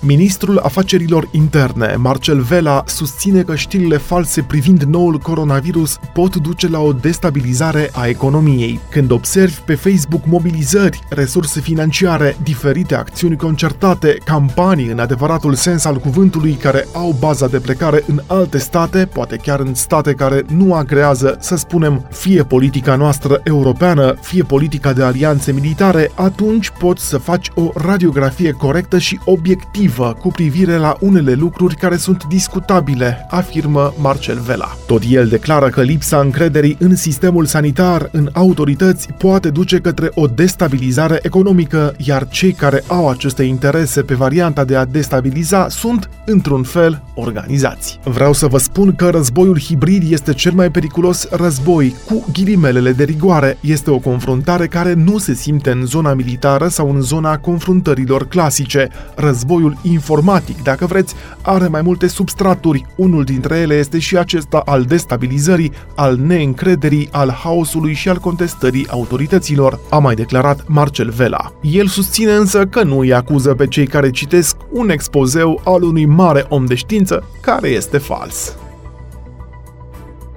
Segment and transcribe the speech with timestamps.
[0.00, 6.78] Ministrul Afacerilor Interne, Marcel Vela, susține că știrile false privind noul coronavirus pot duce la
[6.78, 8.80] o destabilizare a economiei.
[8.90, 15.96] Când observi pe Facebook mobilizări, resurse financiare, diferite acțiuni concertate, campanii în adevăratul sens al
[15.96, 20.74] cuvântului care au baza de plecare în alte state, poate chiar în state care nu
[20.74, 27.18] agrează, să spunem, fie politica noastră europeană, fie politica de alianțe militare, atunci poți să
[27.18, 33.26] faci o radiografie corectă și obiectivă pozitivă cu privire la unele lucruri care sunt discutabile,
[33.30, 34.76] afirmă Marcel Vela.
[34.86, 40.26] Tot el declară că lipsa încrederii în sistemul sanitar, în autorități, poate duce către o
[40.26, 46.62] destabilizare economică, iar cei care au aceste interese pe varianta de a destabiliza sunt, într-un
[46.62, 47.98] fel, organizați.
[48.04, 53.04] Vreau să vă spun că războiul hibrid este cel mai periculos război, cu ghilimelele de
[53.04, 53.58] rigoare.
[53.60, 58.88] Este o confruntare care nu se simte în zona militară sau în zona confruntărilor clasice.
[59.14, 62.86] Războiul informatic, dacă vreți, are mai multe substraturi.
[62.96, 68.88] Unul dintre ele este și acesta al destabilizării, al neîncrederii, al haosului și al contestării
[68.88, 71.52] autorităților, a mai declarat Marcel Vela.
[71.60, 76.06] El susține însă că nu îi acuză pe cei care citesc un expozeu al unui
[76.06, 78.56] mare om de știință care este fals.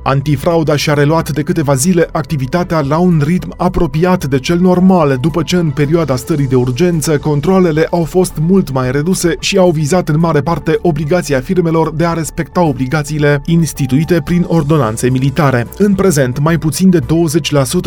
[0.04, 5.44] Antifrauda și-a reluat de câteva zile activitatea la un ritm apropiat de cel normal, după
[5.44, 10.10] ce în perioada stării de urgență controlele au fost mult mai reduse și au vizat
[10.10, 15.68] în mare parte obligația firmelor de a respecta obligațiile instituite prin ordonanțe militare.
[15.78, 17.04] În prezent, mai puțin de 20%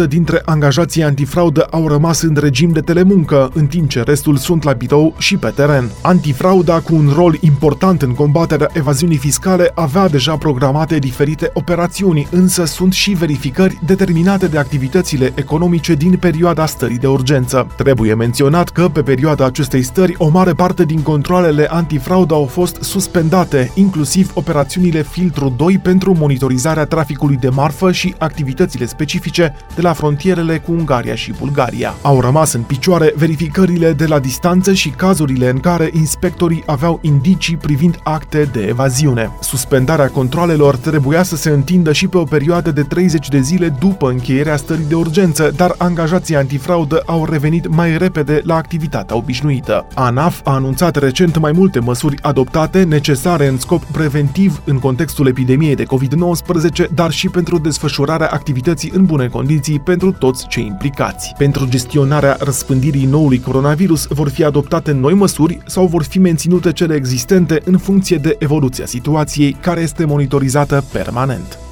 [0.08, 4.72] dintre angajații antifraudă au rămas în regim de telemuncă, în timp ce restul sunt la
[4.72, 5.90] birou și pe teren.
[6.02, 12.28] Antifrauda, cu un rol important în combaterea evaziunii fiscale, avea deja programate diferite operațiuni sancțiuni,
[12.30, 17.66] însă sunt și verificări determinate de activitățile economice din perioada stării de urgență.
[17.76, 22.82] Trebuie menționat că pe perioada acestei stări o mare parte din controlele antifraudă au fost
[22.82, 29.92] suspendate, inclusiv operațiunile Filtru 2 pentru monitorizarea traficului de marfă și activitățile specifice de la
[29.92, 31.94] frontierele cu Ungaria și Bulgaria.
[32.02, 37.56] Au rămas în picioare verificările de la distanță și cazurile în care inspectorii aveau indicii
[37.56, 39.30] privind acte de evaziune.
[39.40, 44.10] Suspendarea controlelor trebuia să se întindă și pe o perioadă de 30 de zile după
[44.10, 49.86] încheierea stării de urgență, dar angajații antifraudă au revenit mai repede la activitatea obișnuită.
[49.94, 55.74] ANAF a anunțat recent mai multe măsuri adoptate necesare în scop preventiv în contextul epidemiei
[55.74, 61.34] de COVID-19, dar și pentru desfășurarea activității în bune condiții pentru toți cei implicați.
[61.38, 66.94] Pentru gestionarea răspândirii noului coronavirus vor fi adoptate noi măsuri sau vor fi menținute cele
[66.94, 71.63] existente în funcție de evoluția situației, care este monitorizată permanent.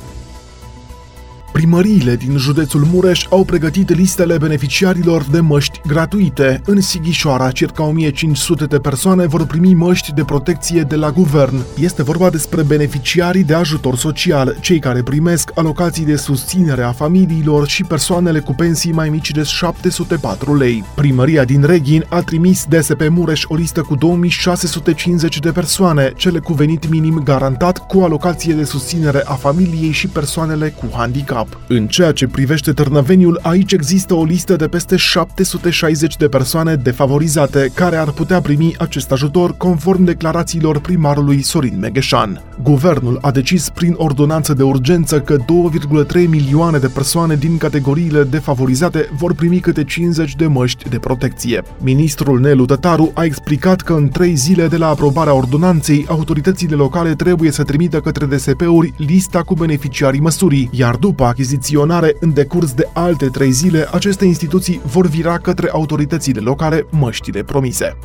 [1.52, 6.60] Primăriile din județul Mureș au pregătit listele beneficiarilor de măști gratuite.
[6.64, 11.62] În Sighișoara, circa 1500 de persoane vor primi măști de protecție de la guvern.
[11.80, 17.66] Este vorba despre beneficiarii de ajutor social, cei care primesc alocații de susținere a familiilor
[17.66, 20.84] și persoanele cu pensii mai mici de 704 lei.
[20.94, 26.52] Primăria din Reghin a trimis DSP Mureș o listă cu 2650 de persoane, cele cu
[26.52, 31.60] venit minim garantat, cu alocație de susținere a familiei și persoanele cu handicap cap.
[31.68, 37.70] În ceea ce privește Târnăveniul, aici există o listă de peste 760 de persoane defavorizate
[37.74, 42.42] care ar putea primi acest ajutor conform declarațiilor primarului Sorin Megheșan.
[42.62, 49.08] Guvernul a decis prin ordonanță de urgență că 2,3 milioane de persoane din categoriile defavorizate
[49.18, 51.62] vor primi câte 50 de măști de protecție.
[51.78, 57.14] Ministrul Nelu Tătaru a explicat că în trei zile de la aprobarea ordonanței, autoritățile locale
[57.14, 62.88] trebuie să trimită către DSP-uri lista cu beneficiarii măsurii, iar după achiziționare în decurs de
[62.92, 67.96] alte trei zile, aceste instituții vor vira către autoritățile locale măștile promise.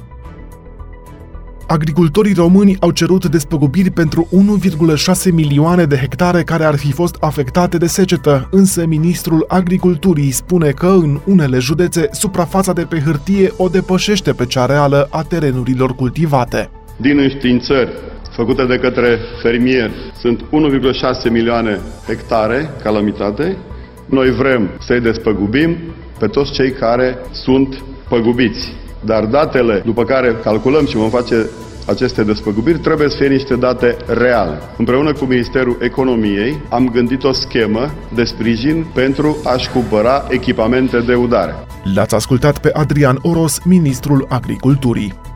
[1.68, 4.28] Agricultorii români au cerut despăgubiri pentru
[5.26, 10.72] 1,6 milioane de hectare care ar fi fost afectate de secetă, însă ministrul agriculturii spune
[10.72, 15.96] că în unele județe suprafața de pe hârtie o depășește pe cea reală a terenurilor
[15.96, 16.70] cultivate.
[16.98, 17.90] Din înștiințări
[18.38, 23.58] făcute de către fermieri sunt 1,6 milioane hectare calamitate.
[24.06, 25.76] Noi vrem să-i despăgubim
[26.20, 28.74] pe toți cei care sunt păgubiți.
[29.06, 31.50] Dar datele după care calculăm și vom face
[31.88, 34.60] aceste despăgubiri trebuie să fie niște date reale.
[34.78, 41.14] Împreună cu Ministerul Economiei am gândit o schemă de sprijin pentru a-și cumpăra echipamente de
[41.14, 41.56] udare.
[41.96, 45.27] L-ați ascultat pe Adrian Oros, ministrul agriculturii.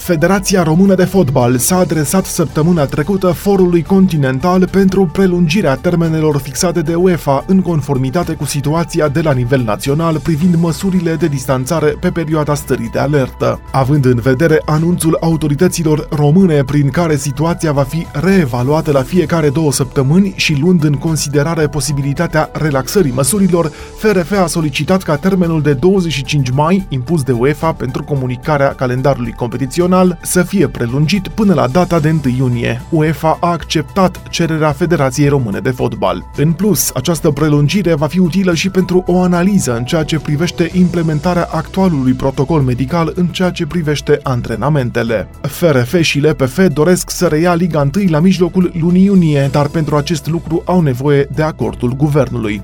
[0.00, 6.94] Federația Română de Fotbal s-a adresat săptămâna trecută forului continental pentru prelungirea termenelor fixate de
[6.94, 12.54] UEFA în conformitate cu situația de la nivel național privind măsurile de distanțare pe perioada
[12.54, 13.60] stării de alertă.
[13.72, 19.72] Având în vedere anunțul autorităților române prin care situația va fi reevaluată la fiecare două
[19.72, 26.50] săptămâni și luând în considerare posibilitatea relaxării măsurilor, FRF a solicitat ca termenul de 25
[26.50, 32.00] mai impus de UEFA pentru comunicarea calendarului competițional național să fie prelungit până la data
[32.00, 32.82] de 1 iunie.
[32.90, 36.30] UEFA a acceptat cererea Federației Române de Fotbal.
[36.36, 40.70] În plus, această prelungire va fi utilă și pentru o analiză în ceea ce privește
[40.72, 45.28] implementarea actualului protocol medical în ceea ce privește antrenamentele.
[45.40, 50.28] FRF și LPF doresc să reia Liga 1 la mijlocul lunii iunie, dar pentru acest
[50.28, 52.62] lucru au nevoie de acordul guvernului.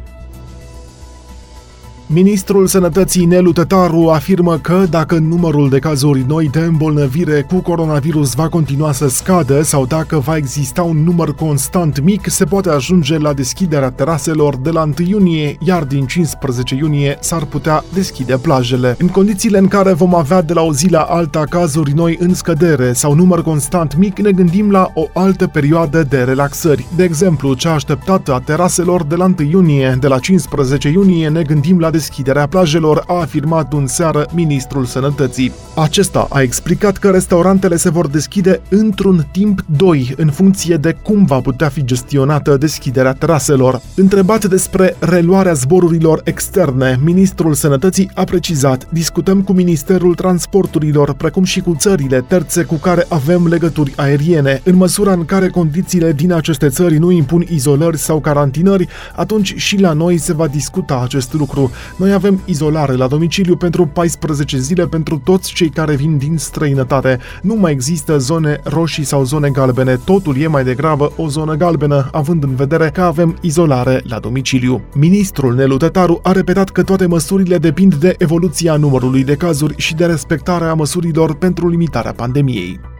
[2.09, 8.35] Ministrul Sănătății Nelu Tătaru afirmă că dacă numărul de cazuri noi de îmbolnăvire cu coronavirus
[8.35, 13.19] va continua să scadă sau dacă va exista un număr constant mic, se poate ajunge
[13.19, 18.95] la deschiderea teraselor de la 1 iunie, iar din 15 iunie s-ar putea deschide plajele.
[18.99, 22.35] În condițiile în care vom avea de la o zi la alta cazuri noi în
[22.35, 26.87] scădere sau număr constant mic, ne gândim la o altă perioadă de relaxări.
[26.97, 31.43] De exemplu, cea așteptată a teraselor de la 1 iunie, de la 15 iunie ne
[31.43, 35.53] gândim la deschiderea plajelor, a afirmat în seară ministrul sănătății.
[35.75, 41.25] Acesta a explicat că restaurantele se vor deschide într-un timp 2, în funcție de cum
[41.25, 43.81] va putea fi gestionată deschiderea teraselor.
[43.95, 51.61] Întrebat despre reluarea zborurilor externe, ministrul sănătății a precizat, discutăm cu Ministerul Transporturilor, precum și
[51.61, 54.61] cu țările terțe cu care avem legături aeriene.
[54.65, 59.81] În măsura în care condițiile din aceste țări nu impun izolări sau carantinări, atunci și
[59.81, 61.71] la noi se va discuta acest lucru.
[61.97, 67.19] Noi avem izolare la domiciliu pentru 14 zile pentru toți cei care vin din străinătate.
[67.43, 72.09] Nu mai există zone roșii sau zone galbene, totul e mai degrabă o zonă galbenă,
[72.13, 74.83] având în vedere că avem izolare la domiciliu.
[74.95, 79.95] Ministrul Nelu Tătaru a repetat că toate măsurile depind de evoluția numărului de cazuri și
[79.95, 82.96] de respectarea măsurilor pentru limitarea pandemiei.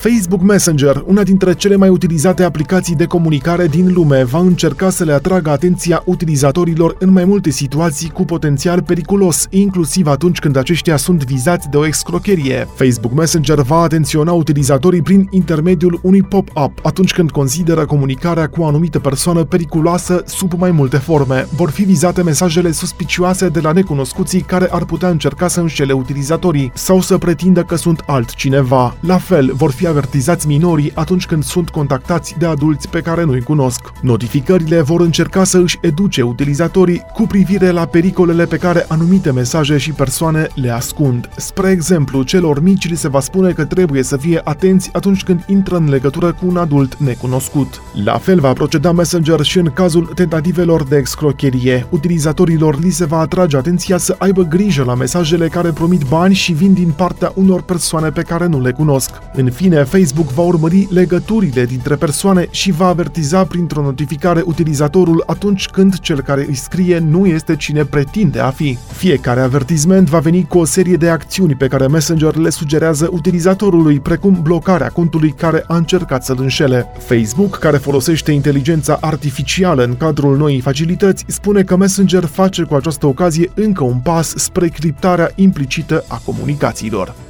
[0.00, 5.04] Facebook Messenger, una dintre cele mai utilizate aplicații de comunicare din lume, va încerca să
[5.04, 10.96] le atragă atenția utilizatorilor în mai multe situații cu potențial periculos, inclusiv atunci când aceștia
[10.96, 12.68] sunt vizați de o excrocherie.
[12.74, 18.66] Facebook Messenger va atenționa utilizatorii prin intermediul unui pop-up atunci când consideră comunicarea cu o
[18.66, 21.46] anumită persoană periculoasă sub mai multe forme.
[21.56, 26.72] Vor fi vizate mesajele suspicioase de la necunoscuții care ar putea încerca să înșele utilizatorii
[26.74, 28.96] sau să pretindă că sunt altcineva.
[29.00, 33.42] La fel, vor fi avertizați minorii atunci când sunt contactați de adulți pe care nu-i
[33.42, 33.80] cunosc.
[34.00, 39.76] Notificările vor încerca să își educe utilizatorii cu privire la pericolele pe care anumite mesaje
[39.76, 41.28] și persoane le ascund.
[41.36, 45.44] Spre exemplu, celor mici li se va spune că trebuie să fie atenți atunci când
[45.46, 47.82] intră în legătură cu un adult necunoscut.
[48.04, 51.86] La fel va proceda Messenger și în cazul tentativelor de excrocherie.
[51.90, 56.52] Utilizatorilor li se va atrage atenția să aibă grijă la mesajele care promit bani și
[56.52, 59.10] vin din partea unor persoane pe care nu le cunosc.
[59.34, 65.66] În fine, Facebook va urmări legăturile dintre persoane și va avertiza printr-o notificare utilizatorul atunci
[65.68, 68.78] când cel care îi scrie nu este cine pretinde a fi.
[68.92, 74.00] Fiecare avertisment va veni cu o serie de acțiuni pe care Messenger le sugerează utilizatorului,
[74.00, 76.86] precum blocarea contului care a încercat să-l înșele.
[76.98, 83.06] Facebook, care folosește inteligența artificială în cadrul noii facilități, spune că Messenger face cu această
[83.06, 87.29] ocazie încă un pas spre criptarea implicită a comunicațiilor.